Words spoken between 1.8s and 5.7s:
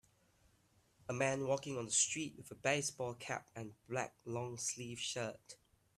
the street with a baseball cap and black longsleeve shirt.